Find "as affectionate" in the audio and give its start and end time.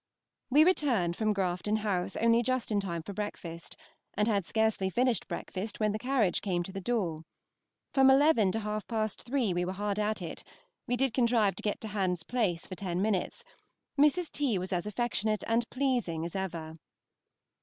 14.73-15.43